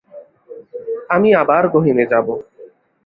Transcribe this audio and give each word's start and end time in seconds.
আমি 1.09 1.29
আবার 1.33 1.63
গহীনে 1.67 2.05
যাব। 2.05 2.27